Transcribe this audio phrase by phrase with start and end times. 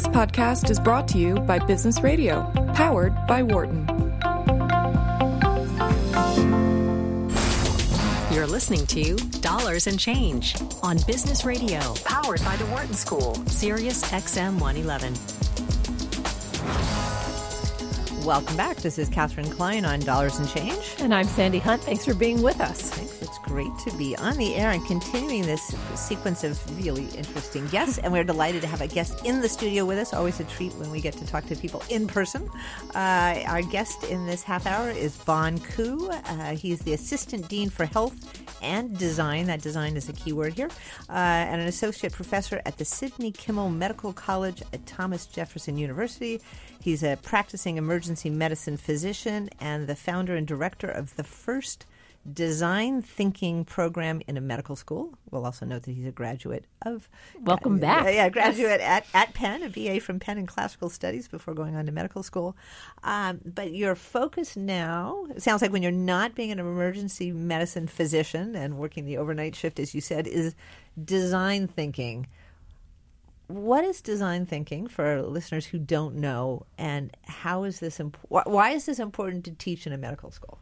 [0.00, 3.86] This podcast is brought to you by Business Radio, powered by Wharton.
[8.32, 14.02] You're listening to Dollars and Change on Business Radio, powered by the Wharton School, Sirius
[14.04, 15.49] XM 111.
[18.24, 18.76] Welcome back.
[18.76, 20.96] This is Katherine Klein on Dollars and Change.
[20.98, 21.82] And I'm Sandy Hunt.
[21.82, 22.82] Thanks for being with us.
[22.82, 23.22] Thanks.
[23.22, 27.98] It's great to be on the air and continuing this sequence of really interesting guests.
[27.98, 30.12] And we're delighted to have a guest in the studio with us.
[30.12, 32.48] Always a treat when we get to talk to people in person.
[32.94, 36.10] Uh, our guest in this half hour is Bon Ku.
[36.10, 38.14] Uh, he's the Assistant Dean for Health
[38.62, 39.46] and Design.
[39.46, 40.68] That design is a key word here.
[41.08, 46.40] Uh, and an associate professor at the Sidney Kimmel Medical College at Thomas Jefferson University.
[46.80, 51.84] He's a practicing emergency medicine physician and the founder and director of the first
[52.30, 55.12] design thinking program in a medical school.
[55.30, 57.08] We'll also note that he's a graduate of.
[57.40, 58.14] Welcome uh, back.
[58.14, 61.86] Yeah, graduate at, at Penn, a BA from Penn in classical studies before going on
[61.86, 62.56] to medical school.
[63.02, 67.86] Um, but your focus now, it sounds like when you're not being an emergency medicine
[67.86, 70.54] physician and working the overnight shift, as you said, is
[71.02, 72.26] design thinking
[73.50, 78.70] what is design thinking for listeners who don't know, and how is this imp- why
[78.70, 80.58] is this important to teach in a medical school?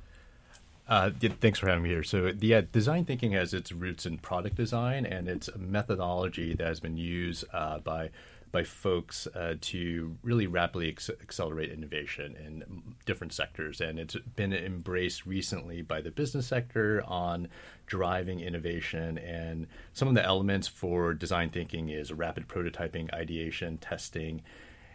[0.88, 2.02] Uh, yeah, thanks for having me here.
[2.02, 6.66] So, yeah, design thinking has its roots in product design, and it's a methodology that
[6.66, 8.08] has been used uh, by
[8.50, 13.80] by folks uh, to really rapidly ex- accelerate innovation in different sectors.
[13.80, 17.48] And it's been embraced recently by the business sector on
[17.86, 19.18] driving innovation.
[19.18, 24.42] And some of the elements for design thinking is rapid prototyping, ideation, testing,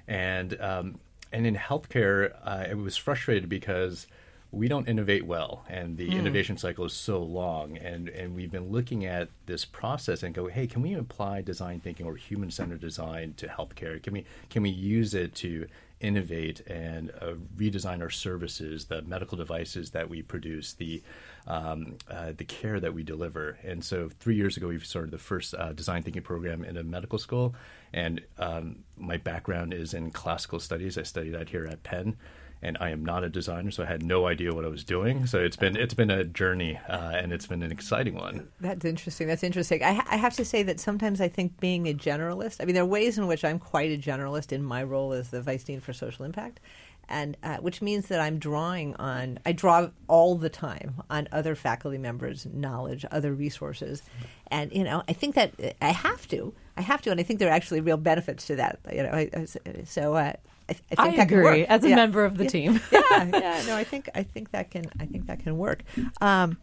[0.08, 1.00] and um,
[1.32, 4.06] and in healthcare, uh, I was frustrated because
[4.54, 6.14] we don't innovate well and the mm.
[6.14, 10.48] innovation cycle is so long and and we've been looking at this process and go
[10.48, 14.02] hey can we apply design thinking or human centered design to healthcare?
[14.02, 15.68] Can we can we use it to
[16.00, 21.02] innovate and uh, redesign our services the medical devices that we produce the
[21.48, 23.58] um, uh, the care that we deliver?
[23.64, 26.84] And so three years ago we started the first uh, design thinking program in a
[26.84, 27.56] medical school
[27.92, 30.98] and um, my background is in classical studies.
[30.98, 32.18] I studied that here at penn
[32.64, 35.28] and I am not a designer, so I had no idea what I was doing.
[35.28, 38.48] So it's been it's been a journey, uh, and it's been an exciting one.
[38.62, 39.28] That's interesting.
[39.28, 39.84] That's interesting.
[39.84, 42.62] I, I, have to say that sometimes I think being a generalist.
[42.62, 45.30] I mean, there are ways in which I'm quite a generalist in my role as
[45.30, 46.62] the vice dean for social impact,
[47.10, 51.56] and uh, which means that I'm drawing on I draw all the time on other
[51.56, 54.02] faculty members' knowledge, other resources,
[54.48, 56.54] and you know I think that I have to.
[56.76, 58.80] I have to, and I think there are actually real benefits to that.
[58.92, 59.46] You know,
[59.86, 60.34] so uh,
[60.70, 61.96] I, I think I agree as a yeah.
[61.96, 62.50] member of the yeah.
[62.50, 62.82] team.
[62.92, 63.64] yeah, yeah.
[63.68, 65.84] No, I think I think that can I think that can work.
[66.22, 66.58] Um,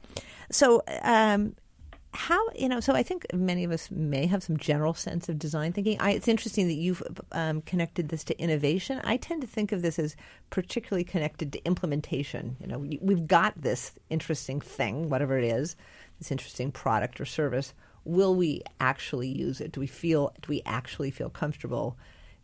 [0.50, 0.83] so.
[1.03, 1.55] Um,
[2.12, 2.81] how you know?
[2.81, 6.00] So I think many of us may have some general sense of design thinking.
[6.00, 9.00] I, it's interesting that you've um, connected this to innovation.
[9.05, 10.17] I tend to think of this as
[10.50, 12.56] particularly connected to implementation.
[12.61, 15.77] You know, we've got this interesting thing, whatever it is,
[16.19, 17.75] this interesting product or service.
[18.05, 19.71] Will we actually use it?
[19.71, 20.34] Do we feel?
[20.41, 21.97] Do we actually feel comfortable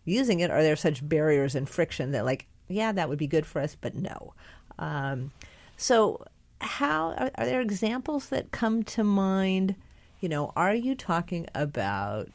[0.06, 0.50] using it?
[0.50, 3.76] Are there such barriers and friction that, like, yeah, that would be good for us,
[3.78, 4.32] but no?
[4.78, 5.32] Um,
[5.76, 6.24] so,
[6.60, 9.74] how are, are there examples that come to mind?
[10.20, 12.28] You know, are you talking about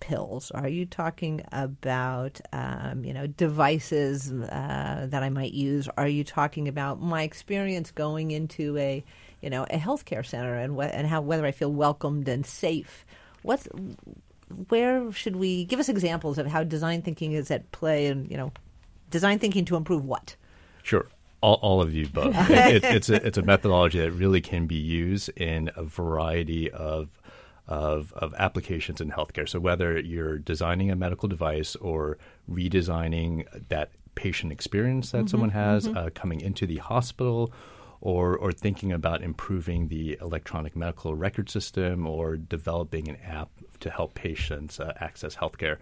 [0.00, 0.50] pills?
[0.50, 5.88] Are you talking about um, you know devices uh, that I might use?
[5.96, 9.04] Are you talking about my experience going into a
[9.40, 13.04] you know a healthcare center and wh- and how whether I feel welcomed and safe?
[13.42, 13.68] What's
[14.68, 18.36] where should we give us examples of how design thinking is at play and you
[18.36, 18.52] know
[19.10, 20.36] design thinking to improve what
[20.82, 21.06] sure
[21.40, 24.76] all, all of you both it, it's, a, it's a methodology that really can be
[24.76, 27.20] used in a variety of
[27.70, 29.48] of, of applications in healthcare.
[29.48, 32.18] So whether you're designing a medical device or
[32.50, 35.96] redesigning that patient experience that mm-hmm, someone has mm-hmm.
[35.96, 37.52] uh, coming into the hospital
[38.00, 43.50] or, or thinking about improving the electronic medical record system or developing an app
[43.80, 45.76] to help patients uh, access healthcare.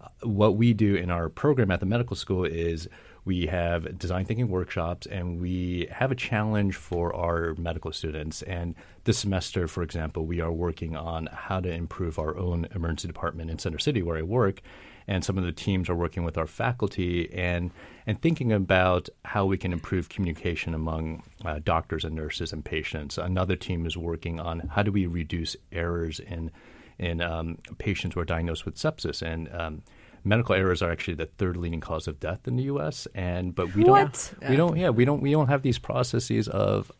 [0.00, 2.88] Uh, what we do in our program at the medical school is
[3.24, 8.42] we have design thinking workshops and we have a challenge for our medical students.
[8.42, 8.74] And
[9.04, 13.50] this semester, for example, we are working on how to improve our own emergency department
[13.50, 14.60] in Center City where I work
[15.06, 17.70] and some of the teams are working with our faculty and
[18.06, 23.18] and thinking about how we can improve communication among uh, doctors and nurses and patients.
[23.18, 26.50] Another team is working on how do we reduce errors in
[26.98, 29.82] in um, patients who are diagnosed with sepsis and um,
[30.24, 33.06] medical errors are actually the third leading cause of death in the U.S.
[33.14, 34.32] And but we what?
[34.40, 36.90] don't we don't yeah we don't we don't have these processes of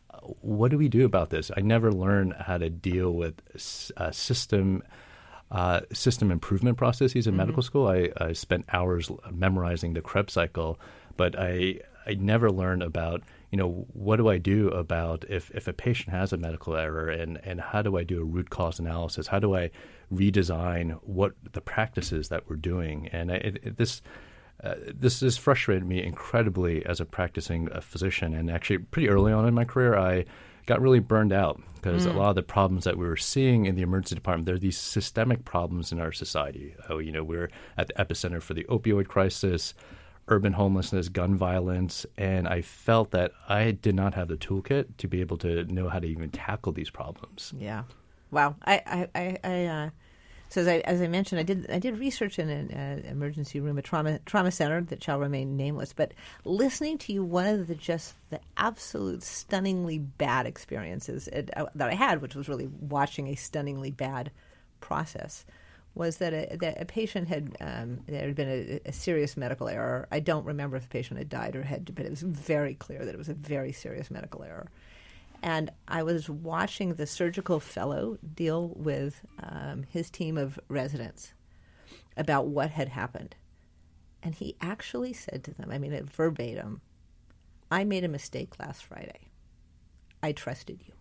[0.40, 1.50] what do we do about this?
[1.56, 3.40] I never learned how to deal with
[3.96, 4.82] a system
[5.50, 7.38] uh, system improvement processes in Mm-hmm.
[7.38, 7.86] medical school.
[7.88, 10.80] I, I spent hours memorizing the Krebs cycle,
[11.16, 15.68] but I I never learned about you know what do I do about if, if
[15.68, 18.78] a patient has a medical error and and how do I do a root cause
[18.78, 19.26] analysis?
[19.26, 19.70] How do I
[20.12, 23.08] redesign what the practices that we're doing?
[23.08, 24.02] And it, it, this.
[24.62, 29.32] Uh, this has frustrated me incredibly as a practicing uh, physician, and actually pretty early
[29.32, 30.24] on in my career, I
[30.66, 33.74] got really burned out because a lot of the problems that we were seeing in
[33.74, 36.76] the emergency department, there are these systemic problems in our society.
[36.88, 39.74] Oh, you know, we're at the epicenter for the opioid crisis,
[40.28, 45.08] urban homelessness, gun violence, and I felt that I did not have the toolkit to
[45.08, 47.52] be able to know how to even tackle these problems.
[47.58, 47.82] Yeah.
[48.32, 48.56] Wow.
[48.64, 49.90] I, I, I, uh,
[50.48, 53.60] so as I, as I mentioned, I did I did research in an uh, emergency
[53.60, 55.92] room, a trauma trauma center that shall remain nameless.
[55.92, 56.12] But
[56.44, 61.88] listening to you, one of the just the absolute stunningly bad experiences it, uh, that
[61.90, 64.30] I had, which was really watching a stunningly bad
[64.80, 65.46] process,
[65.94, 69.68] was that a, that a patient had um, there had been a, a serious medical
[69.68, 70.06] error.
[70.10, 73.04] I don't remember if the patient had died or had, but it was very clear
[73.04, 74.68] that it was a very serious medical error
[75.42, 81.34] and I was watching the surgical fellow deal with um, his team of residents
[82.16, 83.34] about what had happened.
[84.22, 86.80] And he actually said to them, I mean, verbatim,
[87.70, 89.28] I made a mistake last Friday.
[90.22, 90.92] I trusted you.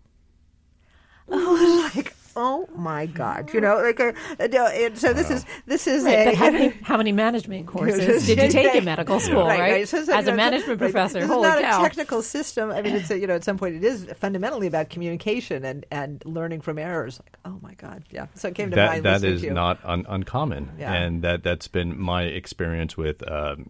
[1.31, 3.53] I was like, oh my God.
[3.53, 4.11] You know, like, uh,
[4.51, 6.25] no, and so this is, this is Right, a.
[6.25, 9.87] but how many, how many management courses did you take in medical school, right?
[9.87, 11.79] So- so, As you a management right, professor, this holy is not cow.
[11.79, 12.71] a technical system.
[12.71, 15.85] I mean, it's a, you know at some point it is fundamentally about communication and,
[15.91, 17.19] and learning from errors.
[17.23, 18.27] Like, oh my god, yeah.
[18.35, 19.05] So it came to that mind.
[19.05, 19.53] that listening is to you.
[19.53, 20.93] not un- uncommon, Yeah.
[20.93, 23.69] and that that's been my experience with um,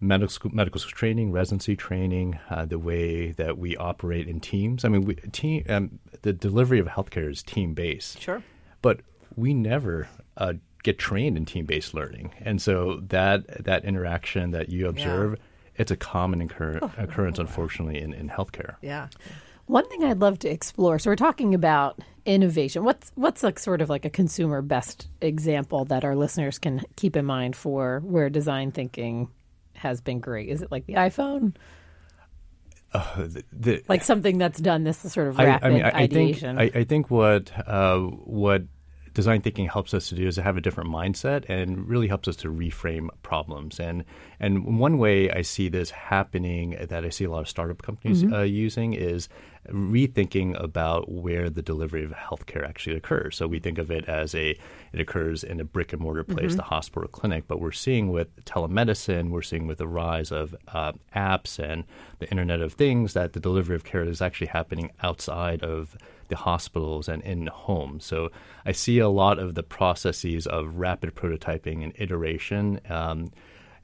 [0.00, 4.84] medical school, medical school training, residency training, uh, the way that we operate in teams.
[4.84, 8.42] I mean, we, team um, the delivery of healthcare is team based, Sure.
[8.82, 9.00] but
[9.36, 10.08] we never.
[10.36, 10.54] Uh,
[10.84, 15.36] get trained in team-based learning and so that that interaction that you observe
[15.74, 19.08] it's a common occur- occurrence unfortunately in, in healthcare Yeah.
[19.66, 20.98] One thing I'd love to explore.
[20.98, 22.84] So we're talking about innovation.
[22.84, 27.16] What's what's like sort of like a consumer best example that our listeners can keep
[27.16, 29.28] in mind for where design thinking
[29.78, 30.48] has been great?
[30.48, 31.54] Is it like the iPhone?
[32.92, 35.90] the, the, Like something that's done this sort of I, rapid I mean, I, I
[35.92, 36.58] think ideation?
[36.58, 38.62] I, I think what uh, what
[39.14, 42.28] design thinking helps us to do is to have a different mindset and really helps
[42.28, 43.80] us to reframe problems.
[43.80, 44.04] And
[44.40, 48.24] and one way I see this happening that I see a lot of startup companies
[48.32, 49.28] uh, using is
[49.70, 53.36] rethinking about where the delivery of healthcare actually occurs.
[53.36, 54.58] So we think of it as a
[54.92, 57.44] it occurs in a brick and mortar place, the hospital or clinic.
[57.46, 61.84] But we're seeing with telemedicine, we're seeing with the rise of uh, apps and
[62.18, 65.96] the Internet of Things that the delivery of care is actually happening outside of
[66.28, 68.04] the hospitals and in homes.
[68.04, 68.30] So
[68.64, 72.80] I see a lot of the processes of rapid prototyping and iteration.
[72.88, 73.30] Um,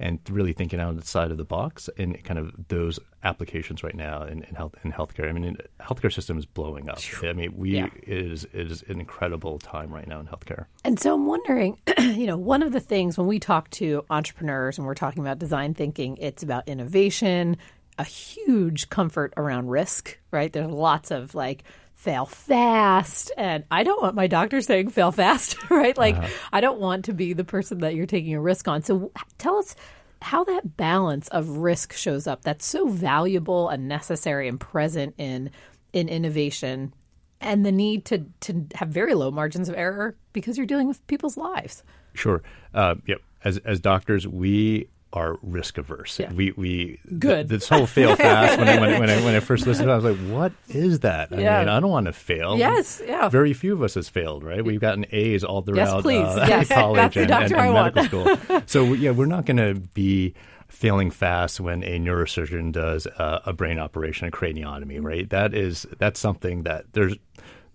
[0.05, 4.43] and really thinking outside of the box in kind of those applications right now in,
[4.43, 5.31] in health in healthcare.
[5.31, 6.99] I mean, healthcare system is blowing up.
[7.23, 7.87] I mean, we Yeah.
[8.03, 10.67] it is it is an incredible time right now in healthcare.
[10.85, 14.77] And so I'm wondering, you know, one of the things when we talk to entrepreneurs
[14.77, 17.56] and we're talking about design thinking, it's about innovation,
[17.99, 20.53] a huge comfort around risk, right?
[20.53, 21.65] There's lots of like
[21.95, 25.97] fail fast and I don't want my doctor saying fail fast, right?
[25.97, 26.29] Like uh-huh.
[26.53, 28.83] I don't want to be the person that you're taking a risk on.
[28.83, 29.75] So tell us
[30.24, 35.50] how that balance of risk shows up that's so valuable and necessary and present in
[35.93, 36.94] in innovation
[37.43, 41.06] and the need to to have very low margins of error because you're dealing with
[41.08, 41.82] people's lives.
[42.14, 42.43] Sure.
[42.72, 43.20] Uh, yep.
[43.44, 46.19] As as doctors, we are risk averse.
[46.19, 46.31] Yeah.
[46.33, 47.49] We we Good.
[47.49, 49.87] th- this whole fail fast when I, when, I, when I when I first listened,
[49.87, 51.33] to it, I was like, what is that?
[51.33, 51.61] I Yeah.
[51.61, 52.59] mean, I don't want to fail.
[52.59, 53.29] Yes, yeah.
[53.31, 54.63] Very few of us has failed, right?
[54.65, 56.27] We've gotten A's all throughout please.
[56.27, 56.69] uh, Yes.
[56.69, 58.61] college and, and, and medical school.
[58.67, 60.35] So yeah, we're not going to be
[60.69, 65.31] failing fast when a neurosurgeon does uh, a brain operation, a craniotomy, right?
[65.31, 67.15] That is that's something that there's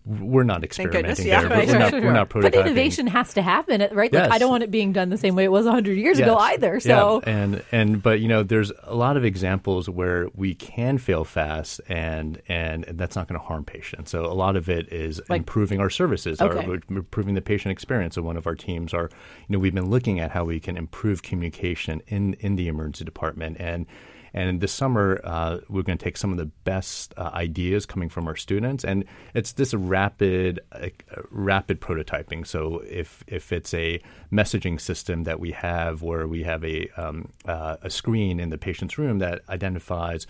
[0.10, 1.42] we're not experimenting goodness, yeah.
[1.42, 1.50] there.
[1.50, 4.12] Right, we're, sure, not, sure, we're not But innovation has to happen, right?
[4.12, 4.32] Like Yes.
[4.32, 6.80] I don't want it being done the same way it was 100 years ago either.
[6.80, 7.30] So yeah.
[7.32, 11.80] and and but you know there's a lot of examples where we can fail fast
[11.88, 15.22] and and, and that's not going to harm patients so a lot of it is
[15.30, 16.66] Like- improving our services Okay.
[16.66, 19.10] or we're improving the patient experience so one of our teams are
[19.48, 23.06] you know we've been looking at how we can improve communication in in the emergency
[23.06, 23.86] department and
[24.34, 28.10] and this summer, uh, we're going to take some of the best uh, ideas coming
[28.10, 30.90] from our students, and it's this rapid, uh,
[31.32, 32.46] rapid prototyping.
[32.46, 37.30] So if if it's a messaging system that we have, where we have a um,
[37.46, 40.28] uh, a screen in the patient's room that identifies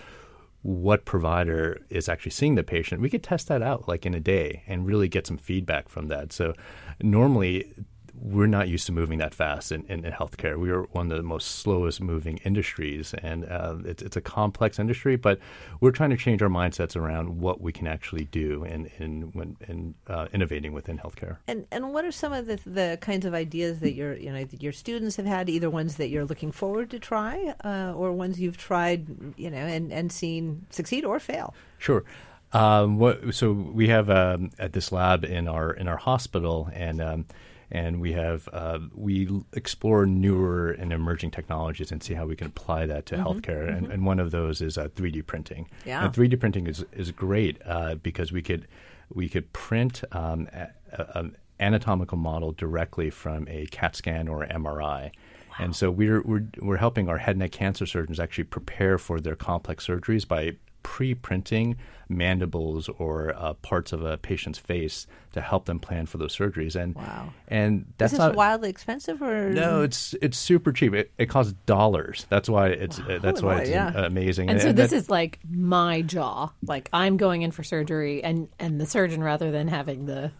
[0.61, 4.19] what provider is actually seeing the patient, we could test that out like in a
[4.19, 6.33] day and really get some feedback from that.
[6.33, 6.53] So
[7.01, 7.73] normally
[8.15, 10.57] we're not used to moving that fast in, in, in healthcare.
[10.57, 14.79] We are one of the most slowest moving industries, and uh, it's, it's a complex
[14.79, 15.15] industry.
[15.15, 15.39] But
[15.81, 19.57] we're trying to change our mindsets around what we can actually do in in when
[19.67, 21.37] in uh, innovating within healthcare.
[21.47, 24.43] And and what are some of the the kinds of ideas that your you know
[24.43, 25.49] that your students have had?
[25.49, 29.57] Either ones that you're looking forward to try, uh, or ones you've tried, you know,
[29.57, 31.53] and and seen succeed or fail.
[31.77, 32.03] Sure.
[32.51, 36.99] Um, what, so we have um, at this lab in our in our hospital, and
[37.01, 37.25] um,
[37.71, 42.47] and we have uh, we explore newer and emerging technologies and see how we can
[42.47, 43.67] apply that to mm-hmm, healthcare.
[43.67, 43.75] Mm-hmm.
[43.77, 45.67] And, and, one of those is uh, 3D printing.
[45.85, 46.05] Yeah.
[46.05, 48.67] And 3D printing is is great uh, because we could
[49.13, 50.47] we could print um,
[50.91, 55.11] an anatomical model directly from a CAT scan or MRI.
[55.59, 59.19] And so we're, we're, we're helping our head and neck cancer surgeons actually prepare for
[59.19, 61.77] their complex surgeries by pre-printing
[62.09, 66.75] mandibles or uh, parts of a patient's face to help them plan for those surgeries.
[66.75, 67.29] And wow.
[67.47, 69.83] and that's Is this not wildly expensive or no.
[69.83, 70.93] It's it's super cheap.
[70.93, 72.25] It, it costs dollars.
[72.29, 73.15] That's why it's wow.
[73.15, 74.05] uh, that's Holy why boy, it's yeah.
[74.05, 74.49] amazing.
[74.49, 76.49] And, and so and this that, is like my jaw.
[76.65, 80.31] Like I'm going in for surgery, and and the surgeon rather than having the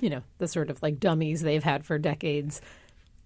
[0.00, 2.62] you know the sort of like dummies they've had for decades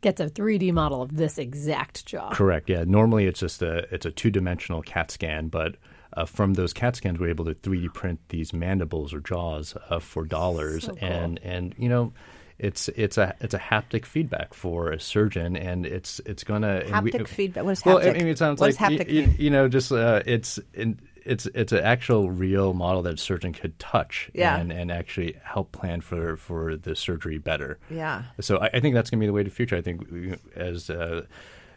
[0.00, 2.30] gets a 3D model of this exact jaw.
[2.30, 2.68] correct.
[2.68, 2.84] Yeah.
[2.86, 5.76] Normally it's just a it's a two dimensional CAT scan, but
[6.16, 9.99] uh, from those CAT scans, we're able to 3D print these mandibles or jaws uh,
[10.00, 11.08] for dollars, So cool.
[11.08, 12.12] and and you know,
[12.58, 17.04] it's it's a it's a haptic feedback for a surgeon, and it's it's gonna and
[17.04, 17.64] we- haptic feedback?
[17.64, 17.99] What is Well.
[17.99, 20.99] I mean, it sounds What like haptic y- y- you know, just uh, it's in,
[21.26, 24.56] it's it's an actual real model that a surgeon could touch Yeah.
[24.58, 27.78] and, and actually help plan for, for the surgery better.
[27.90, 28.23] Yeah.
[28.40, 29.76] So I, I think that's going to be the way to the future.
[29.76, 31.26] I think we- as uh,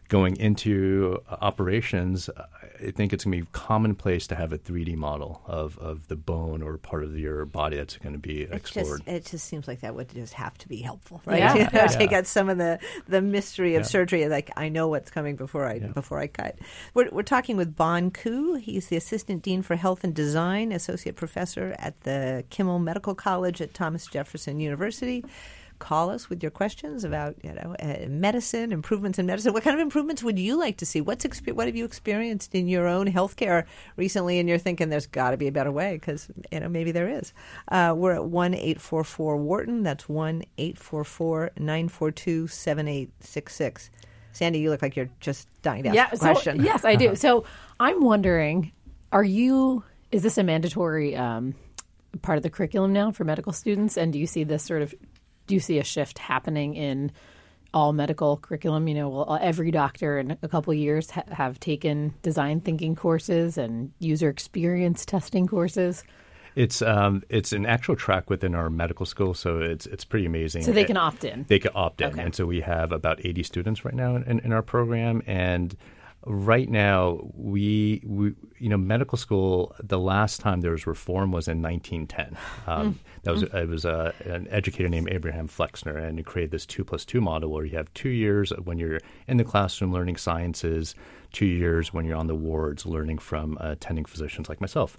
[0.10, 4.96] going into uh, operations, I think it's going to be commonplace to have a 3D
[4.96, 8.52] model of, of the bone or part of your body that's going to be It
[8.54, 9.00] explored.
[9.06, 11.40] just, it just seems like that would just have to be helpful, right?
[11.40, 11.54] Yeah.
[11.56, 11.88] You know, Yeah.
[11.88, 13.88] Take out some of the, the mystery of Yeah.
[13.88, 14.28] surgery.
[14.28, 16.58] Like I know what's coming before I before I cut.
[16.94, 18.56] We're, we're talking with Bon Ku.
[18.56, 23.62] He's the assistant dean for health and design, associate professor at the Kimmel Medical College
[23.62, 25.24] at Thomas Jefferson University.
[25.80, 29.54] Call us with your questions about you know uh, medicine, improvements in medicine.
[29.54, 31.00] What kind of improvements would you like to see?
[31.00, 34.40] What's expe- what have you experienced in your own healthcare recently?
[34.40, 37.08] And you're thinking there's got to be a better way because you know maybe there
[37.10, 37.34] is.
[37.70, 39.84] Uh, we're at one eight four four Wharton.
[39.84, 43.90] That's one eight four four nine four two seven eight six six.
[44.34, 46.10] Sandy, you look like you're just dying to ask yeah.
[46.12, 46.64] a So, question.
[46.64, 47.16] yes, I do.
[47.16, 47.46] So
[47.80, 48.72] I'm wondering,
[49.12, 49.84] are you?
[50.12, 51.56] Is this a mandatory um,
[52.22, 53.98] part of the curriculum now for medical students?
[53.98, 54.94] And do you see this sort of?
[55.50, 57.12] Do you see a shift happening in
[57.74, 58.88] all medical curriculum?
[58.88, 62.96] You know, will every doctor in a couple of years ha- have taken design thinking
[62.96, 66.04] courses and user experience testing courses?
[66.56, 70.62] It's um, it's an actual track within our medical school, so it's it's pretty amazing.
[70.62, 71.46] So they can opt in.
[71.50, 72.22] They can opt in, Okay.
[72.22, 75.24] and so we have about 80 students right now in, in our program.
[75.26, 75.76] And
[76.26, 79.76] right now, we, we you know medical school.
[79.82, 82.38] The last time there was reform was in 1910.
[82.68, 86.66] Um, That was it was uh, an educator named Abraham Flexner, and he created this
[86.66, 90.18] two plus two model where you have two years when you're in the classroom learning
[90.18, 90.96] sciences,
[91.32, 94.98] two years when you're on the wards learning from uh, attending physicians like myself.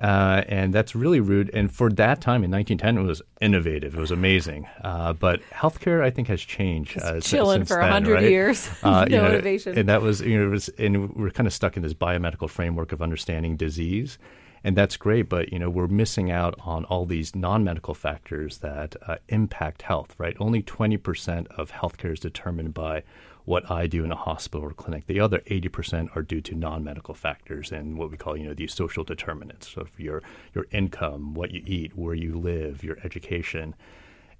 [0.00, 1.50] Uh, and that's really rude.
[1.54, 3.94] And for that time in 1910, it was innovative.
[3.94, 4.66] It was amazing.
[4.82, 6.98] Uh, but healthcare, I think, has changed.
[7.00, 8.22] Uh, chilling since for then, 100 right?
[8.24, 8.68] years.
[8.82, 9.78] Uh, you No know, innovation.
[9.78, 12.50] And that was, you know, it was, and we're kind of stuck in this biomedical
[12.50, 14.18] framework of understanding disease.
[14.64, 18.96] And that's great, but you know we're missing out on all these non-medical factors that
[19.06, 20.16] uh, impact health.
[20.18, 20.36] Right?
[20.40, 23.04] Only twenty percent of healthcare is determined by
[23.46, 25.06] what I do in a hospital or clinic.
[25.06, 28.74] The other 80% are due to non-medical factors and what we call, you know, these
[28.74, 29.68] social determinants.
[29.68, 30.22] So your
[30.54, 33.74] your income, what you eat, where you live, your education.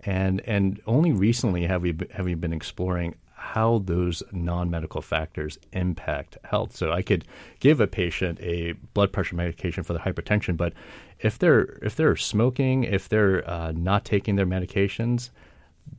[0.05, 6.37] And and only recently have we have we been exploring how those non-medical factors impact
[6.43, 6.75] health.
[6.75, 7.25] So I could
[7.61, 10.73] give a patient a blood pressure medication for the hypertension, but
[11.21, 15.31] if they're if they're smoking, if they're uh, not taking their medications,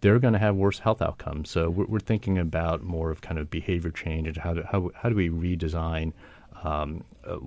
[0.01, 1.49] they're going to have worse health outcomes.
[1.49, 4.91] So we're, we're thinking about more of kind of behavior change and how do, how,
[4.95, 6.13] how do we redesign
[6.63, 7.37] um, uh,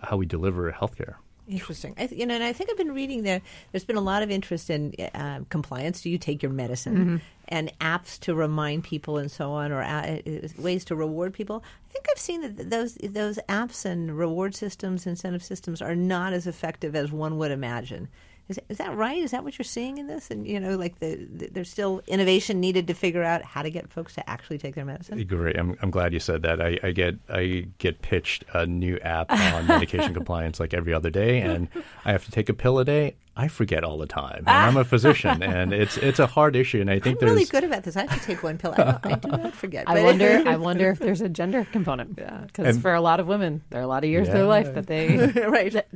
[0.00, 1.14] how we deliver healthcare.
[1.48, 1.94] Interesting.
[1.96, 3.40] I, th- you know, and I think I've been reading there.
[3.72, 6.02] There's been a lot of interest in uh, compliance.
[6.02, 7.22] Do you take your medicine?
[7.48, 11.64] And apps to remind people and so on, or uh, uh, ways to reward people.
[11.88, 16.34] I think I've seen that those those apps and reward systems, incentive systems, are not
[16.34, 18.08] as effective as one would imagine.
[18.48, 19.18] Is, is that right?
[19.22, 20.30] Is that what you're seeing in this?
[20.30, 23.70] And you know, like the, the there's still innovation needed to figure out how to
[23.70, 25.22] get folks to actually take their medicine.
[25.24, 25.58] Great.
[25.58, 26.60] I'm, I'm glad you said that.
[26.60, 31.10] I, I get I get pitched a new app on medication compliance like every other
[31.10, 31.68] day, and
[32.06, 33.16] I have to take a pill a day.
[33.36, 36.80] I forget all the time, and I'm a physician, and it's it's a hard issue.
[36.80, 37.96] And I think I'm there's really good about this.
[37.96, 38.72] I have to take one pill.
[38.76, 39.84] I, don't- I do not forget.
[39.86, 40.42] I wonder.
[40.46, 42.14] I wonder if there's a gender component.
[42.18, 44.46] Yeah, Because for a lot of women, there are a lot of years of their
[44.46, 45.86] life that they right.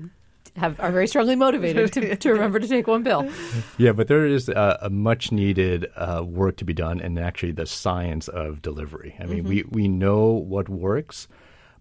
[0.56, 3.28] Have are very strongly motivated to, to remember to take one pill.
[3.78, 7.52] Yeah, but there is a, a much needed uh, work to be done in actually
[7.52, 9.16] the science of delivery.
[9.18, 11.28] I mean, we, we know what works,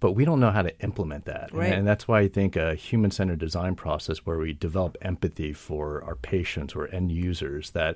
[0.02, 1.54] but we don't know how to implement that.
[1.54, 1.68] Right.
[1.68, 5.54] And, and that's why I think a human centered design process where we develop empathy
[5.54, 7.96] for our patients or end users, that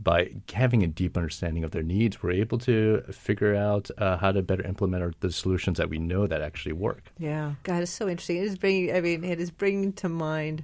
[0.00, 4.30] by having a deep understanding of their needs, we're able to figure out uh, how
[4.30, 7.04] to better implement our, the solutions that we know that actually work.
[7.18, 8.36] Yeah, God, it's so interesting.
[8.36, 8.94] It is bringing.
[8.94, 10.62] I mean, it is bringing to mind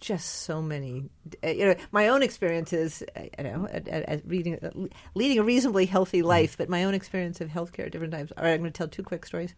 [0.00, 1.08] just so many.
[1.44, 3.04] uh, You know, my own experiences.
[3.16, 7.40] uh, You know, at, reading, uh, leading a reasonably healthy life, but my own experience
[7.40, 8.32] of healthcare at different times.
[8.36, 9.54] All right, I'm going to tell two quick stories.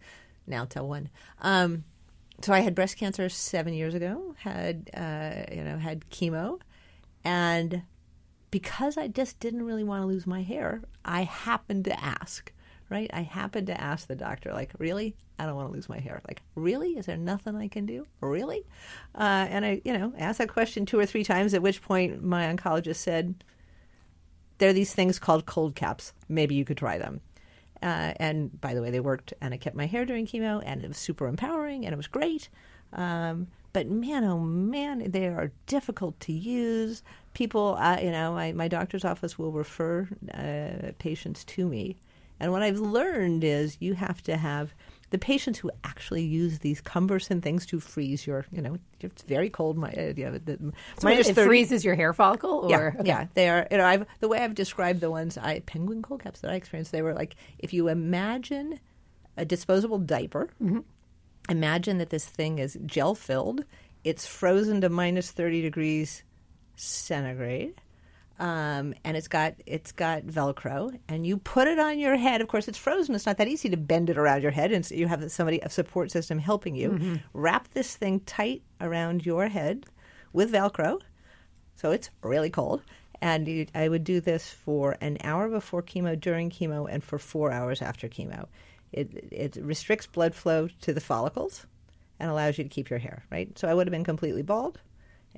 [0.46, 1.08] Now, tell one.
[1.40, 1.84] Um,
[2.42, 4.34] so I had breast cancer seven years ago.
[4.38, 6.60] Had uh, you know had chemo,
[7.24, 7.82] and
[8.50, 12.52] because I just didn't really want to lose my hair, I happened to ask,
[12.88, 13.10] right?
[13.12, 15.14] I happened to ask the doctor, like, really?
[15.38, 16.20] I don't want to lose my hair.
[16.26, 16.90] Like, really?
[16.98, 18.06] Is there nothing I can do?
[18.20, 18.64] Really?
[19.14, 22.22] Uh, and I, you know, asked that question two or three times, at which point
[22.22, 23.42] my oncologist said,
[24.58, 26.12] there are these things called cold caps.
[26.28, 27.20] Maybe you could try them.
[27.82, 30.84] Uh, and by the way, they worked, and I kept my hair during chemo, and
[30.84, 32.48] it was super empowering, and it was great.
[32.92, 37.02] Um, but man, oh man, they are difficult to use.
[37.34, 41.96] People, uh, you know, my, my doctor's office will refer uh, patients to me.
[42.40, 44.74] And what I've learned is you have to have
[45.10, 49.50] the patients who actually use these cumbersome things to freeze your, you know, it's very
[49.50, 49.76] cold.
[49.76, 50.56] My, uh, know, the,
[50.98, 53.08] So minus it 30 freezes your hair follicle, or yeah, okay.
[53.08, 53.66] yeah, they are.
[53.70, 56.54] You know, I've the way I've described the ones I penguin cold caps that I
[56.54, 56.92] experienced.
[56.92, 58.78] They were like if you imagine
[59.36, 60.50] a disposable diaper.
[61.48, 63.64] Imagine that this thing is gel filled.
[64.04, 66.22] It's frozen to minus thirty degrees
[66.76, 67.74] centigrade.
[68.40, 72.40] Um, and it's got it's got Velcro, and you put it on your head.
[72.40, 73.14] Of course, it's frozen.
[73.14, 75.60] It's not that easy to bend it around your head, and so you have somebody
[75.60, 77.20] a support system helping you.
[77.34, 79.84] Wrap this thing tight around your head
[80.32, 81.02] with Velcro,
[81.76, 82.82] so it's really cold.
[83.20, 87.18] And you, I would do this for an hour before chemo, during chemo, and for
[87.18, 88.46] four hours after chemo.
[88.92, 91.66] It, it restricts blood flow to the follicles
[92.18, 93.56] and allows you to keep your hair, right?
[93.58, 94.80] So I would have been completely bald,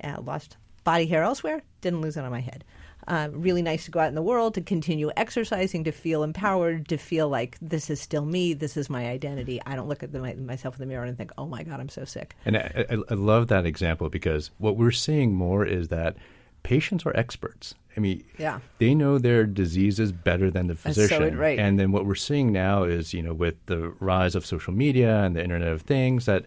[0.01, 2.63] uh, lost body hair elsewhere, didn't lose it on my head.
[3.07, 6.87] Uh, really nice to go out in the world, to continue exercising, to feel empowered,
[6.87, 9.59] to feel like this is still me, this is my identity.
[9.65, 11.79] I don't look at the, my, myself in the mirror and think, oh my God,
[11.79, 12.35] I'm so sick.
[12.45, 16.15] And I, I, I love that example because what we're seeing more is that
[16.63, 17.75] patients are experts.
[17.97, 18.59] I mean, Yeah.
[18.79, 21.37] they know their diseases better than the so physician.
[21.37, 21.59] right.
[21.59, 25.23] And then what we're seeing now is, you know, with the rise of social media
[25.23, 26.45] and the Internet of Things, that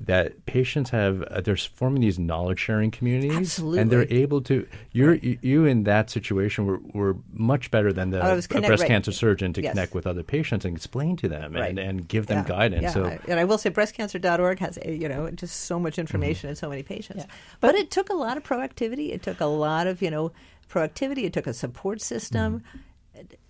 [0.00, 4.66] that patients have uh, they're forming these knowledge sharing communities, and they're able to.
[4.92, 8.80] You're you, you in that situation were, were much better than the I connect- breast
[8.82, 8.88] right.
[8.88, 9.72] cancer surgeon to Yes.
[9.72, 11.68] connect with other patients and explain to them Right.
[11.70, 12.82] and, and give them Yeah, guidance.
[12.82, 12.90] Yeah.
[12.90, 16.56] So I- and I will say breastcancer.org has, you know, just so much information and
[16.56, 17.24] so many patients.
[17.28, 17.34] Yeah.
[17.60, 19.10] But, it took a lot of proactivity.
[19.12, 20.32] It took a lot of, you know,
[20.70, 21.24] proactivity.
[21.24, 22.62] It took a support system.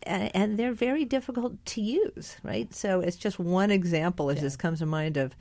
[0.03, 2.73] And, and they're very difficult to use, right?
[2.75, 5.37] So it's just one example as this comes to mind of,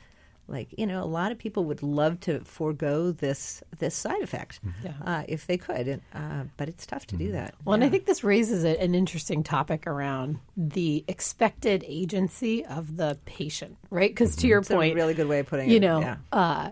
[0.49, 4.59] like you know, a lot of people would love to forego this this side effect
[4.83, 4.93] Yeah.
[5.05, 7.53] uh, if they could, and, uh, but it's tough to do that.
[7.65, 12.97] Well, and I think this raises a, an interesting topic around the expected agency of
[12.97, 14.09] the patient, right?
[14.09, 15.81] Because to your it's a point, really good way of putting you it.
[15.81, 16.17] know, yeah.
[16.31, 16.71] uh,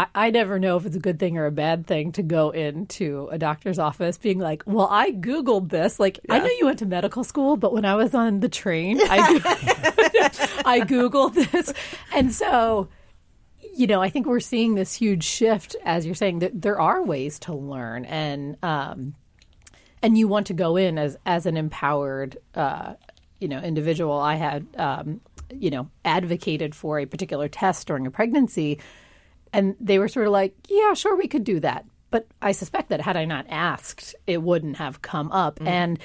[0.00, 2.50] I, I never know if it's a good thing or a bad thing to go
[2.50, 6.78] into a doctor's office being like, "Well, I googled this." Like, I know you went
[6.80, 9.50] to medical school, but when I was on the train, I go-
[10.64, 11.72] I googled this,
[12.14, 12.88] and so
[13.74, 17.02] you know, I think we're seeing this huge shift, as you're saying, that there are
[17.02, 19.14] ways to learn, and um,
[20.02, 22.94] and you want to go in as as an empowered, uh,
[23.38, 24.18] you know, individual.
[24.18, 28.80] I had, um, you know, advocated for a particular test during a pregnancy,
[29.52, 32.88] and they were sort of like, "Yeah, sure, we could do that," but I suspect
[32.90, 35.58] that had I not asked, it wouldn't have come up.
[35.66, 35.98] And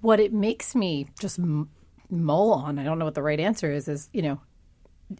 [0.00, 1.38] what it makes me just
[2.10, 4.40] mull on, I don't know what the right answer is, is you know,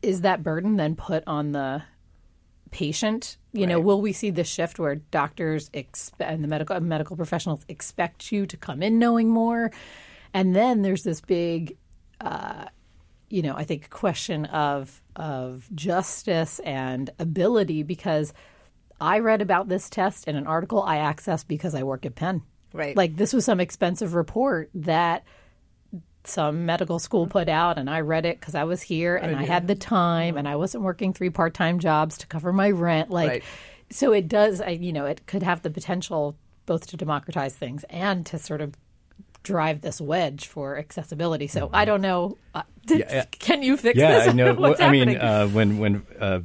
[0.02, 1.82] is that burden then put on the
[2.70, 3.36] patient?
[3.52, 7.64] You know, will we see this shift where doctors expe- and the medical medical professionals
[7.68, 9.70] expect you to come in knowing more,
[10.34, 11.76] and then there's this big,
[12.20, 12.66] uh,
[13.28, 18.32] you know, I think question of of justice and ability because
[19.00, 22.42] I read about this test in an article I accessed because I work at Penn.
[22.72, 22.96] Right.
[22.96, 25.24] Like this was some expensive report that
[26.24, 27.32] some medical school mm-hmm.
[27.32, 30.30] put out and I read it because I was here and I had the time
[30.30, 30.38] mm-hmm.
[30.38, 33.10] and I wasn't working three part time jobs to cover my rent.
[33.10, 33.44] Like Right.
[33.90, 36.36] So it does, I- you know, it could have the potential
[36.66, 38.74] both to democratize things and to sort of
[39.44, 41.46] drive this wedge for accessibility.
[41.46, 41.76] So mm-hmm.
[41.76, 42.36] I don't know.
[42.54, 44.28] Uh, Uh, Yeah, can you fix yeah, this?
[44.28, 44.54] I know.
[44.58, 46.40] What's I mean, uh, when when uh,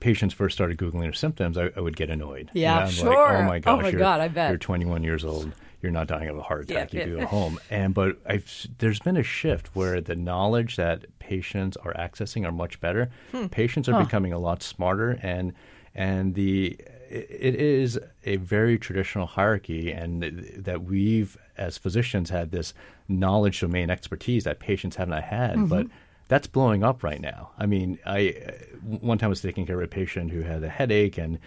[0.00, 2.50] patients first started googling their symptoms, I, I would get annoyed.
[2.54, 3.36] Yeah, I'm Like, sure.
[3.36, 4.50] oh my gosh, Oh my you're, God, I bet.
[4.50, 5.52] you're 21 years old.
[5.82, 6.92] You're not dying of a heart attack.
[6.92, 7.58] Yeah, you do at home.
[7.70, 12.52] And but I've there's been a shift where the knowledge that patients are accessing are
[12.52, 13.10] much better.
[13.32, 13.46] Hmm.
[13.46, 15.52] Patients are becoming a lot smarter, and
[15.94, 16.78] and the
[17.10, 20.22] it is a very traditional hierarchy, and
[20.56, 22.74] that we've as physicians had this
[23.08, 25.66] knowledge domain expertise that patients have not had, Mm-hmm.
[25.66, 25.86] but
[26.28, 27.50] that's blowing up right now.
[27.58, 28.34] I mean, I
[28.82, 31.38] one time I was taking care of a patient who had a headache and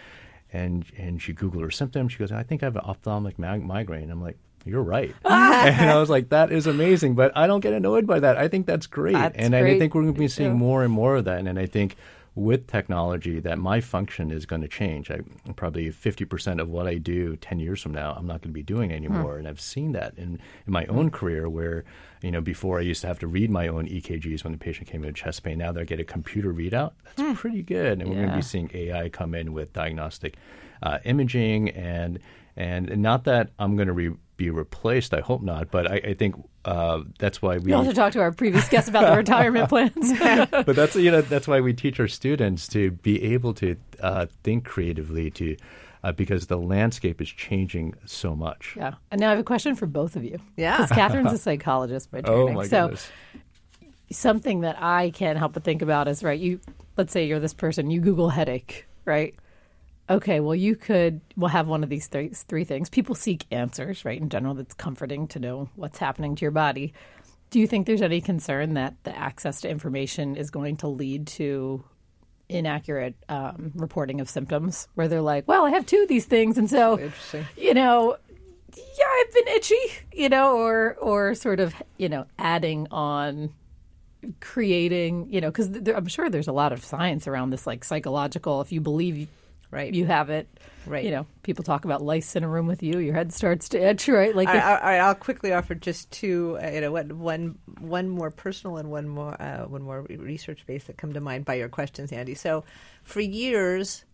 [0.52, 2.12] and and she googled her symptoms.
[2.12, 5.88] She goes, "I think I have an ophthalmic mag- migraine." I'm like, "You're right," and
[5.90, 8.36] I was like, "That is amazing," but I don't get annoyed by that.
[8.36, 10.92] I think that's great, That's and I think we're going to be seeing more and
[10.92, 11.38] more of that.
[11.46, 11.94] And I think
[12.34, 15.10] with technology, that my function is going to change.
[15.10, 15.20] I
[15.54, 18.62] probably 50% of what I do 10 years from now, I'm not going to be
[18.62, 19.36] doing anymore.
[19.36, 21.84] And I've seen that in, in my own career where,
[22.22, 24.88] you know, before I used to have to read my own EKGs when the patient
[24.88, 25.58] came in with chest pain.
[25.58, 28.00] Now that I get a computer readout, that's pretty good.
[28.00, 30.36] And we're going to be seeing AI come in with diagnostic
[30.82, 32.18] uh, imaging and
[32.54, 35.14] and not that I'm going to re- be replaced.
[35.14, 38.20] I hope not, but I, I think uh, that's why we we also talked to
[38.20, 40.12] our previous guest about the retirement plans.
[40.50, 44.26] but that's you know that's why we teach our students to be able to uh,
[44.42, 45.56] think creatively to
[46.02, 48.74] uh, because the landscape is changing so much.
[48.76, 48.94] yeah.
[49.12, 50.40] And now I have a question for both of you.
[50.56, 50.78] Yeah.
[50.78, 52.40] Because Katherine's a psychologist by training.
[52.40, 52.56] Oh training.
[52.56, 53.10] my so goodness!
[54.10, 56.38] something that I can't help but think about is right.
[56.38, 56.60] You
[56.96, 59.34] let's say you're this person, you Google headache, right?
[60.12, 62.90] Okay, well you could well have one of these three, three things.
[62.90, 64.20] People seek answers, right?
[64.20, 66.92] In general, that's comforting to know what's happening to your body.
[67.48, 71.28] Do you think there's any concern that the access to information is going to lead
[71.28, 71.82] to
[72.50, 76.58] inaccurate um, reporting of symptoms, where they're like, "Well, I have two of these things,
[76.58, 76.98] and so
[77.56, 78.18] you know,
[78.76, 79.74] yeah, I've been itchy,
[80.12, 83.54] you know, or or sort of, you know, adding on
[84.40, 88.60] creating, you know, because I'm sure there's a lot of science around this, like psychological.
[88.60, 89.28] If you believe
[89.72, 89.92] Right.
[89.92, 90.46] you have it,
[90.86, 91.04] Right.
[91.04, 93.78] You know, people talk about lice in a room with you, your head starts to
[93.78, 94.34] itch, right?
[94.34, 98.08] Like, if- all right, I'll quickly offer just two, uh, you know, one, one, one
[98.08, 101.54] more personal and one more, uh, one more research based that come to mind by
[101.54, 102.34] your questions, Andy.
[102.34, 102.64] So,
[103.02, 104.04] for years,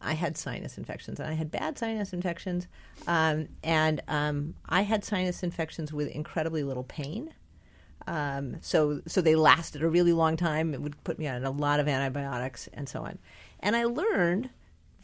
[0.00, 2.66] I had sinus infections, and I had bad sinus infections,
[3.06, 7.32] um, and um, I had sinus infections with incredibly little pain.
[8.06, 10.74] Um, so, so they lasted a really long time.
[10.74, 13.18] It would put me on a lot of antibiotics and so on.
[13.60, 14.50] And I learned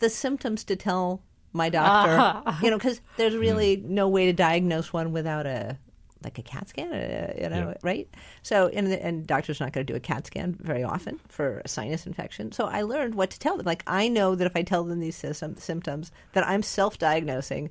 [0.01, 4.93] the symptoms to tell my doctor, you know, because there's really no way to diagnose
[4.93, 5.79] one without a
[6.23, 7.75] like a CAT scan, uh, you know, Yeah.
[7.83, 8.07] right?
[8.43, 11.69] So, and, and doctors not going to do a CAT scan very often for a
[11.69, 12.53] sinus infection.
[12.53, 13.65] So, I learned what to tell them.
[13.65, 17.71] Like, I know that if I tell them these system, symptoms that I'm self-diagnosing,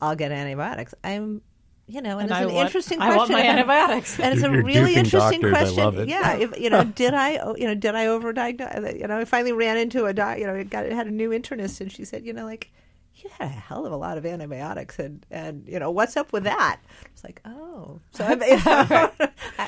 [0.00, 0.94] I'll get antibiotics.
[1.02, 1.42] I'm,
[1.88, 3.18] you know, and, And it's I an want- interesting I question.
[3.18, 4.20] want my antibiotics.
[4.20, 5.54] and it's a You're really interesting doctors.
[5.54, 5.84] I question.
[5.84, 6.08] love it.
[6.08, 9.00] Yeah, if, you know, did I, oh, you know, did I overdiagnose?
[9.00, 10.38] You know, I finally ran into a doc.
[10.38, 12.70] You know, it got had a new internist, and she said, you know, like
[13.22, 16.32] you had a hell of a lot of antibiotics, and and you know, what's up
[16.32, 16.80] with that?
[17.12, 18.58] It's like, oh, so I'm, you know,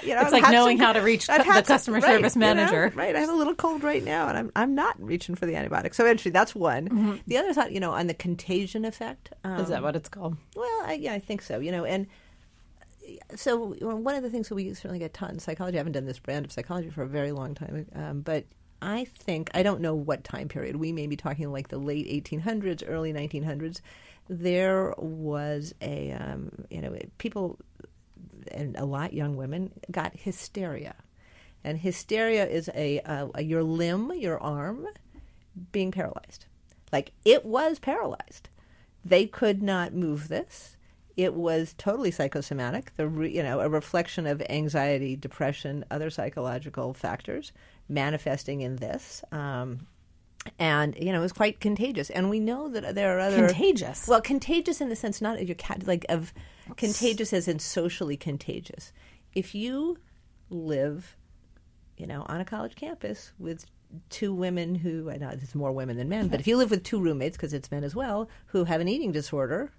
[0.02, 2.54] It's I've like knowing some- how to reach cu- the customer right, service you know,
[2.54, 2.92] manager.
[2.94, 3.14] right?
[3.14, 5.96] I have a little cold right now, and I'm I'm not reaching for the antibiotics.
[5.96, 6.88] So actually, that's one.
[6.88, 7.16] Mm-hmm.
[7.26, 9.32] The other thought, you know, on the contagion effect.
[9.44, 10.36] Um, is that what it's called?
[10.54, 11.58] well, I, yeah, I think so.
[11.60, 12.06] You know, and
[13.34, 16.06] so one of the things that we certainly get taught in psychology, I haven't done
[16.06, 18.44] this brand of psychology for a very long time, um, but
[18.82, 20.76] I think I don't know what time period.
[20.76, 23.80] We may be talking like the late 1800s, early 1900s.
[24.28, 27.58] There was a um, you know people
[28.52, 30.94] and a lot young women got hysteria,
[31.62, 33.00] and hysteria is a,
[33.34, 34.86] a, your limb, your arm,
[35.72, 36.46] being paralyzed.
[36.92, 38.48] Like it was paralyzed.
[39.04, 40.76] They could not move this.
[41.16, 42.92] It was totally psychosomatic.
[42.96, 47.52] The re, you know a reflection of anxiety, depression, other psychological factors
[47.90, 49.22] manifesting in this.
[49.32, 49.86] Um,
[50.58, 52.08] and you know it was quite contagious.
[52.08, 54.08] And we know that there are other Contagious?
[54.08, 56.32] Well, contagious in the sense not of your cat, like of
[56.76, 58.92] contagious as in socially contagious.
[59.34, 59.98] If you
[60.48, 61.16] live
[62.00, 63.66] you know, on a college campus with
[64.08, 66.82] two women who I know it's more women than men, but if you live with
[66.82, 69.70] two roommates because it's men as well who have an eating disorder,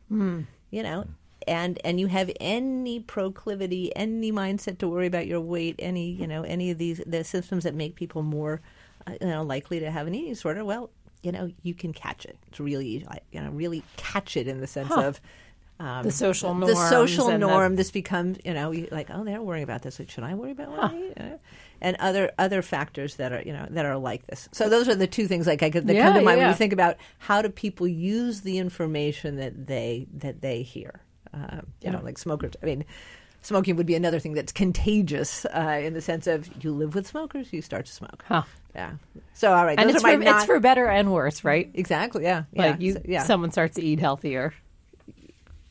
[0.69, 1.05] you know,
[1.47, 6.27] and and you have any proclivity, any mindset to worry about your weight, any you
[6.27, 8.61] know, any of these the symptoms that make people more
[9.07, 10.89] uh, you know likely to have an eating disorder, well,
[11.23, 12.37] you know, you can catch it.
[12.47, 15.21] It's really you know really catch it in the sense of
[15.79, 16.69] um, The social norm.
[16.69, 17.75] the social and the- norm.
[17.75, 19.99] This becomes you know like oh they're worrying about this.
[19.99, 21.13] Like, should I worry about what I eat?
[21.19, 21.37] Uh,
[21.83, 24.47] And other other factors that are you know that are like this.
[24.51, 26.43] So those are the two things like I could, that Yeah, come to mind yeah.
[26.45, 31.01] when you think about how do people use the information that they that they hear.
[31.33, 32.53] Uh, you know, like smokers.
[32.61, 32.85] I mean,
[33.41, 37.07] smoking would be another thing that's contagious uh, in the sense of you live with
[37.07, 38.23] smokers, you start to smoke.
[38.27, 38.43] Huh.
[38.75, 38.91] Yeah.
[39.33, 41.69] So all right, and it's for, not- it's for better and worse, right?
[41.73, 44.53] exactly yeah Like yeah you, So- yeah someone starts to eat healthier,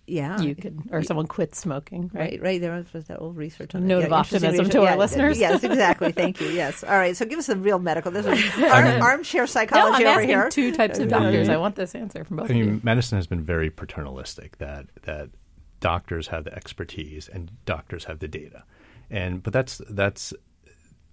[0.07, 2.33] yeah you could, or someone quits smoking, right?
[2.33, 2.61] Right, right.
[2.61, 4.07] There was, was that old research on Note that.
[4.09, 4.73] of optimism research.
[4.73, 5.39] to our Yeah, listeners.
[5.39, 6.11] Yes, exactly.
[6.13, 6.49] Thank you.
[6.49, 6.83] Yes.
[6.83, 7.17] All right.
[7.17, 8.11] So give us the real medical.
[8.11, 10.49] This is arm, armchair No, psychology I'm over asking here.
[10.51, 11.49] two types of doctors.
[11.49, 12.65] I want this answer from both I of you.
[12.65, 14.59] mean, medicine has been very paternalistic.
[14.59, 15.31] That that
[15.81, 18.65] doctors have the expertise and doctors have the data,
[19.11, 20.33] and but that's that's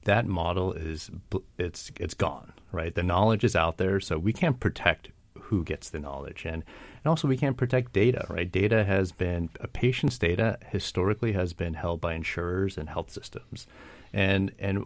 [0.03, 1.09] that model is
[1.57, 2.53] it's it's gone.
[2.71, 5.09] Right, the knowledge is out there, so we can't protect
[5.43, 8.25] who gets the knowledge, and and also we can't protect data.
[8.29, 13.11] Right, data has been a patient's data historically has been held by insurers and health
[13.11, 13.67] systems,
[14.11, 14.85] and and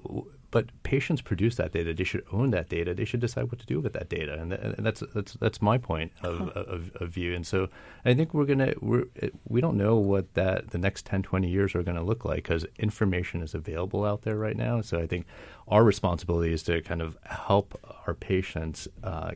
[0.51, 1.93] but patients produce that data.
[1.93, 2.93] They should own that data.
[2.93, 5.61] They should decide what to do with that data, and, th- and that's that's that's
[5.61, 7.33] my point of, of, of view.
[7.33, 7.69] And so
[8.05, 9.05] I think we're gonna we're
[9.47, 12.43] we don't know what that the next 10, 20 years are going to look like
[12.43, 14.81] because information is available out there right now.
[14.81, 15.25] So I think
[15.67, 18.87] our responsibility is to kind of help our patients.
[19.03, 19.31] Uh,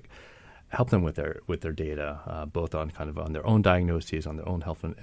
[0.70, 3.62] help them with their with their data, uh, both on kind of on their own
[3.62, 4.96] diagnoses, on their own health in-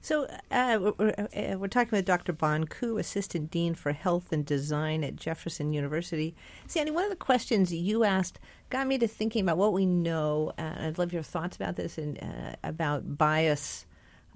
[0.00, 2.32] So uh, we're, we're, uh, talking with Dr.
[2.32, 6.34] Bon Ku, Assistant Dean for Health and Design at Jefferson University.
[6.66, 8.38] Sandy, one of the questions you asked
[8.70, 10.52] got me to thinking about what we know.
[10.58, 13.86] Uh, and I'd love your thoughts about this and uh, about bias.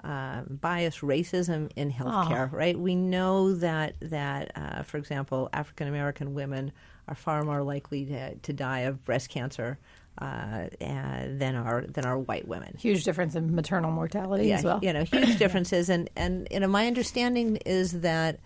[0.04, 2.78] Uh, bias racism in healthcare, right?
[2.78, 6.70] We know that that, uh, for example, African American women
[7.08, 9.76] are far more likely to, to die of breast cancer
[10.20, 14.80] uh, uh, than our than are white women Huge difference in maternal mortality as well.
[14.82, 15.88] you know, huge differences.
[15.88, 18.40] And, and, you know, my understanding is that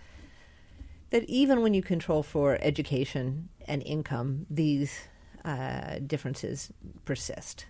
[1.11, 4.98] that even when you control for education and income, these
[5.44, 6.70] uh, differences
[7.04, 7.66] persist.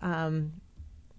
[0.00, 0.52] Um,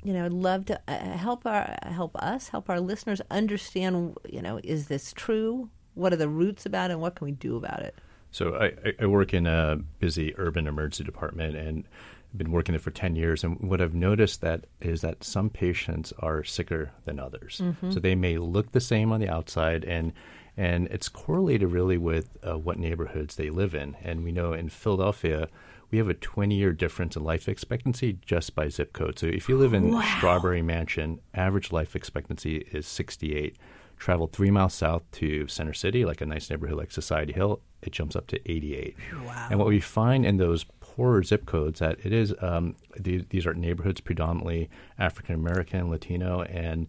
[0.03, 4.17] you know, I'd love to uh, help our help us help our listeners understand.
[4.29, 5.69] You know, is this true?
[5.95, 7.95] What are the roots about it, and what can we do about it?
[8.31, 11.85] So I, I- I work in a busy urban emergency department and
[12.33, 13.43] I've been working there for 10 years.
[13.43, 17.61] And what I've noticed that is that some patients are sicker than others.
[17.91, 20.13] So they may look the same on the outside and
[20.55, 23.97] and it's correlated really with uh, what neighborhoods they live in.
[24.03, 25.47] And we know in Philadelphia,
[25.89, 29.17] we have a 20 year difference in life expectancy just by zip code.
[29.17, 33.57] So if you live in Strawberry Mansion, average life expectancy is 68
[34.03, 37.91] travel three miles south to Center City, like a nice neighborhood like Society Hill, it
[37.91, 38.97] jumps up to 88.
[39.25, 39.47] Wow.
[39.49, 40.65] And what we find in those
[40.95, 46.41] poorer zip codes that it is um, these, these are neighborhoods predominantly African American, Latino,
[46.43, 46.87] and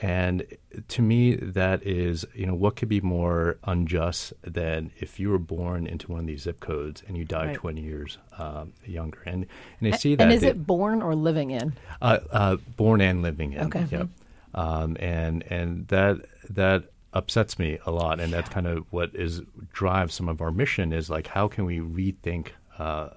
[0.00, 0.44] and
[0.88, 5.38] to me that is you know what could be more unjust than if you were
[5.38, 7.56] born into one of these zip codes and you died Right.
[7.56, 9.46] 20 years um, younger and
[9.80, 11.74] and I see that and is they- it born or living in?
[12.02, 13.66] uh, uh, born and living in.
[13.66, 13.86] Okay.
[13.90, 14.08] Yep.
[14.54, 16.16] Um, and and that
[16.50, 19.42] that upsets me a lot, and that's kind of what is
[19.72, 23.10] drives some of our mission is like how can we rethink uh,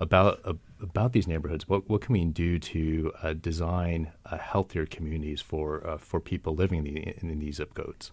[0.00, 1.68] about uh, about these neighborhoods?
[1.68, 6.54] What what can we do to uh, design uh, healthier communities for uh, for people
[6.54, 8.12] living in, the, in these zip codes?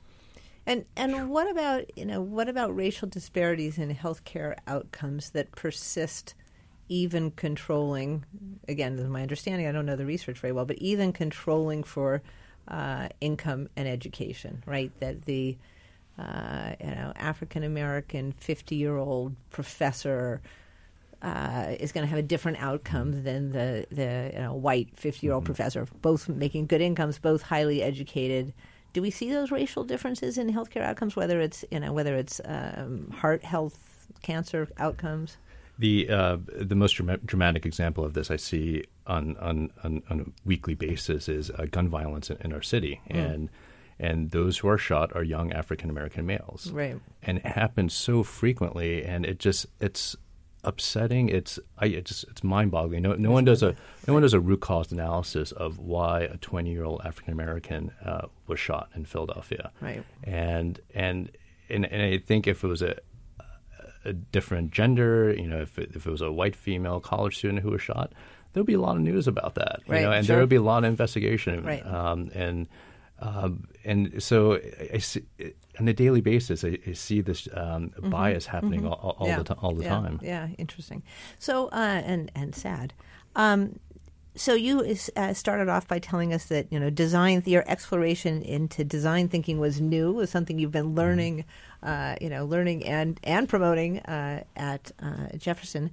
[0.66, 6.34] And and what about you know what about racial disparities in healthcare outcomes that persist,
[6.90, 8.26] even controlling?
[8.68, 9.68] Again, this is my understanding.
[9.68, 12.24] I don't know the research very well, but even controlling for
[12.68, 14.92] uh, income and education, right?
[15.00, 15.56] That the
[16.18, 20.42] uh, you know African American fifty year old professor.
[21.26, 25.26] Uh, is going to have a different outcome than the the you know, white fifty
[25.26, 25.88] year old professor.
[26.04, 28.54] Both making good incomes, both highly educated.
[28.94, 31.16] Do we see those racial differences in healthcare outcomes?
[31.16, 35.38] Whether it's you know whether it's um, heart health, cancer outcomes.
[35.80, 36.94] The uh, the most
[37.26, 41.66] dramatic example of this I see on on, on, on a weekly basis is uh,
[41.72, 43.50] gun violence in, in our city, and
[43.98, 47.00] and those who are shot are young African American males, Right.
[47.24, 50.16] And it happens so frequently, and it just it's
[50.66, 51.30] upsetting.
[51.30, 53.02] It's I it just it's mind boggling.
[53.04, 53.76] No no one does a
[54.08, 57.92] no one does a root cause analysis of why a twenty year old African American
[58.04, 60.04] uh, was shot in Philadelphia, Right.
[60.24, 61.30] And and
[61.70, 62.98] and and I think if it was a
[64.04, 67.62] a different gender, you know, if it, if it was a white female college student
[67.62, 68.14] who was shot,
[68.54, 70.36] there would be a lot of news about that, you Right, know, and sure.
[70.36, 71.84] there would be a lot of investigation, Right.
[71.86, 72.68] um, and
[73.20, 75.24] um, and so I, I see
[75.80, 79.26] on a daily basis, I, I see this um, bias happening all, all Mm-hmm.
[79.26, 79.38] yeah.
[79.38, 79.90] the ti- all the yeah.
[79.90, 80.20] time.
[80.24, 81.04] Yeah, interesting.
[81.40, 82.94] So uh, and and sad.
[83.36, 83.80] Um,
[84.38, 88.84] so you uh, started off by telling us that you know design your exploration into
[88.84, 91.46] design thinking was new, was something you've been learning,
[91.84, 95.90] uh, you know, learning and and promoting uh, at uh, Jefferson.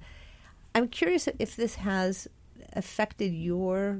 [0.74, 2.26] I'm curious if this has
[2.72, 3.98] affected your,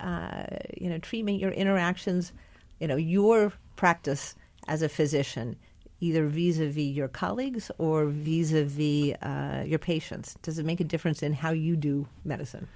[0.00, 0.44] uh,
[0.76, 2.32] you know, treatment, your interactions,
[2.80, 4.34] you know, your practice
[4.68, 5.56] as a physician
[6.02, 10.34] either vis-a-vis your colleagues or vis-a-vis uh, your patients?
[10.42, 12.66] Does it make a difference in how you do medicine?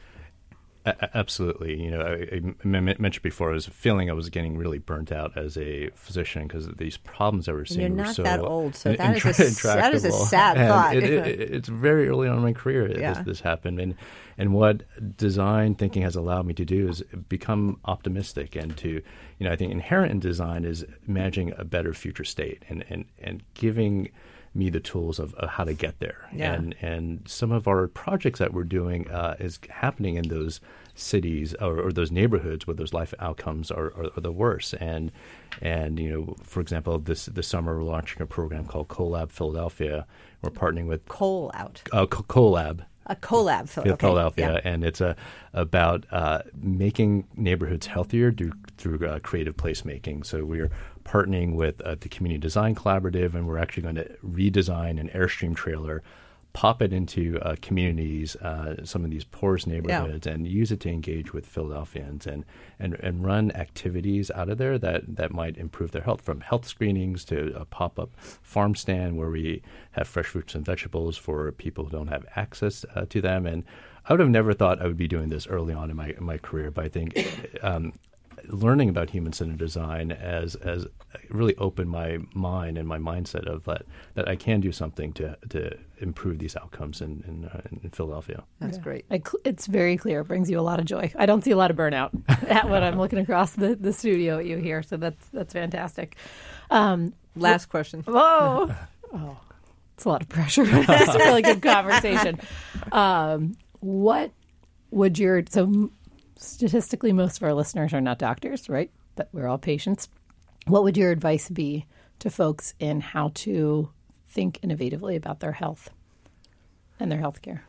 [1.15, 1.83] Absolutely.
[1.83, 5.37] You know, I, I, mentioned before, I was feeling I was getting really burnt out
[5.37, 8.75] as a physician because these problems I was seeing You're were not so that old,
[8.75, 10.97] so that, is a, that is a sad and thought.
[10.97, 13.15] It, it, it's very early on in my career yeah.
[13.15, 13.95] this, this happened, and
[14.39, 14.83] and what
[15.17, 18.89] design thinking has allowed me to do is become optimistic and to,
[19.39, 23.07] you know, I think inherent in design is imagining a better future state and and
[23.19, 24.11] and giving
[24.57, 26.29] me the tools of, of how to get there.
[26.33, 26.55] Yeah.
[26.55, 30.61] And and some of our projects that we're doing uh, is happening in those
[30.95, 34.75] cities or, or, those neighborhoods where those life outcomes are, are, are, the worst.
[34.75, 35.13] And
[35.61, 40.07] and you know, for example, this this summer we're launching a program called CoLab Philadelphia.
[40.43, 41.83] We're partnering with Coal Out.
[41.93, 42.85] Uh, CoLab.
[43.09, 44.73] A collab, Philadelphia, Philadelphia yeah.
[44.73, 45.15] and it's a
[45.53, 50.27] about uh, making neighborhoods healthier through through uh, creative placemaking.
[50.27, 50.71] So we're
[51.07, 55.55] partnering with uh, the Community Design Collaborative, and we're actually going to redesign an Airstream
[55.55, 56.03] trailer,
[56.53, 60.33] pop it into uh, communities, uh, some of these poorest neighborhoods, yeah.
[60.33, 62.45] and use it to engage with Philadelphians and,
[62.79, 66.67] and, and run activities out of there that, that might improve their health, from health
[66.67, 71.53] screenings to a pop up farm stand where we have fresh fruits and vegetables for
[71.53, 73.47] people who don't have access uh, to them.
[73.47, 73.63] And
[74.07, 76.25] I would have never thought I would be doing this early on in my in
[76.25, 77.17] my career, but I think
[77.63, 77.93] um,
[78.49, 80.87] learning about human centered design as as
[81.31, 83.83] really opened my mind and my mindset of that
[84.15, 88.45] that I can do something to to improve these outcomes in in, uh, in Philadelphia.
[88.61, 89.07] That's great.
[89.45, 90.21] It's very clear.
[90.21, 91.13] It brings you a lot of joy.
[91.17, 92.11] I don't see a lot of burnout
[92.51, 94.83] at when I'm looking across the, the studio at you here.
[94.83, 96.17] So that's that's fantastic.
[96.71, 98.03] Um, Last question.
[98.07, 98.75] Whoa.
[99.13, 99.37] oh,
[99.95, 100.65] it's a lot of pressure.
[100.67, 102.41] it's a really good conversation.
[102.93, 104.31] Um, what
[104.91, 105.91] would your so
[106.37, 108.91] statistically, most of our listeners are not doctors, right?
[109.15, 110.09] But we're all patients.
[110.67, 111.87] What would your advice be
[112.19, 113.91] to folks in how to
[114.29, 115.91] think innovatively about their health
[116.99, 117.65] and their health care?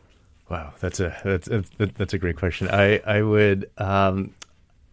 [0.49, 2.69] Wow, that's a that's a, that's a great question.
[2.69, 4.33] I I would um,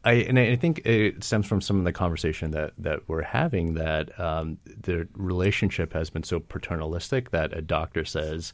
[0.05, 3.75] I and I think it stems from some of the conversation that that we're having
[3.75, 8.53] that um, the relationship has been so paternalistic that a doctor says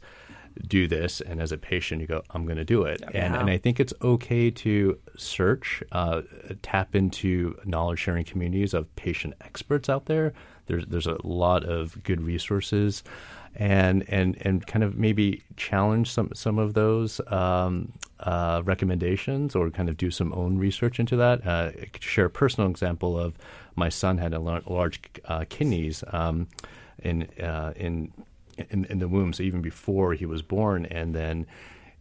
[0.67, 3.01] do this, and as a patient, you go, I'm going to do it.
[3.13, 3.25] Yeah.
[3.25, 6.21] And, and I think it's okay to search, uh,
[6.61, 10.33] tap into knowledge sharing communities of patient experts out there.
[10.67, 13.03] There's there's a lot of good resources,
[13.55, 19.69] and and and kind of maybe challenge some some of those um, uh, recommendations, or
[19.69, 21.45] kind of do some own research into that.
[21.45, 23.33] Uh, share a personal example of
[23.75, 26.47] my son had a large uh, kidneys um,
[26.99, 28.11] in uh, in
[28.69, 31.45] in, in the womb, so even before he was born, and then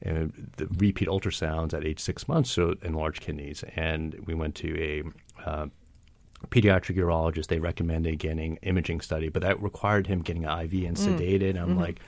[0.06, 4.78] uh, the repeat ultrasounds at age six months showed enlarged kidneys, and we went to
[4.80, 5.66] a uh,
[6.48, 7.48] pediatric urologist.
[7.48, 11.18] They recommended getting imaging study, but that required him getting an IV and mm.
[11.18, 11.54] sedated.
[11.54, 11.62] Mm.
[11.62, 11.80] I'm mm-hmm.
[11.80, 12.00] like,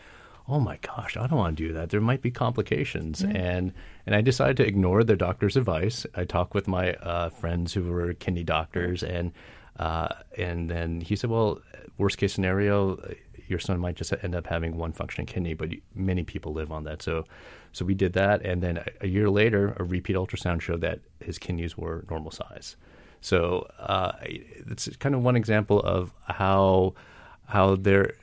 [0.49, 1.91] oh my gosh, I don't want to do that.
[1.91, 3.35] There might be complications, mm.
[3.37, 3.73] and
[4.07, 6.07] and I decided to ignore the doctor's advice.
[6.15, 9.33] I talked with my uh, friends who were kidney doctors, and
[9.79, 11.61] uh, and then he said, well,
[11.99, 12.97] worst case scenario
[13.53, 16.85] your son might just end up having one functioning kidney, but many people live on
[16.85, 17.03] that.
[17.03, 17.25] So,
[17.73, 20.99] so we did that, and then a, a year later, a repeat ultrasound showed that
[21.21, 22.77] his kidneys were normal size.
[23.21, 26.95] So uh, it's kind of one example of how
[27.47, 28.15] how there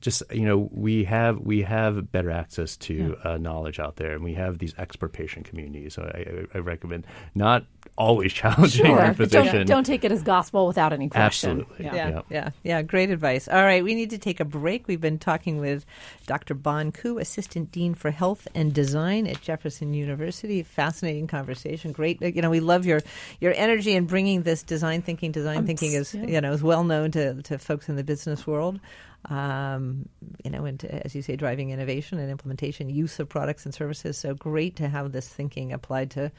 [0.00, 3.32] just you know we have we have better access to yeah.
[3.32, 5.94] uh, knowledge out there, and we have these expert patient communities.
[5.94, 7.66] So I, I, I recommend not
[7.96, 9.04] always challenging sure.
[9.04, 9.56] your physician.
[9.58, 11.60] Don't, don't, take it as gospel without any question.
[11.60, 11.84] Absolutely.
[11.84, 11.94] Yeah.
[11.94, 12.22] Yeah.
[12.30, 13.48] yeah, yeah, Great advice.
[13.48, 14.88] All right, we need to take a break.
[14.88, 15.84] We've been talking with
[16.26, 16.54] Dr.
[16.54, 20.62] Bon Ku, Assistant Dean for Health and Design at Jefferson University.
[20.62, 21.92] Fascinating conversation.
[21.92, 22.20] Great.
[22.20, 23.00] You know, we love your
[23.40, 25.32] your energy in bringing this design thinking.
[25.32, 26.26] Design um, thinking is yeah.
[26.26, 28.80] you know is well known to to folks in the business world
[29.26, 30.08] um,
[30.44, 33.74] you know, and to, as you say, driving innovation and implementation, use of products and
[33.74, 34.18] services.
[34.18, 36.30] So great to have this thinking applied to,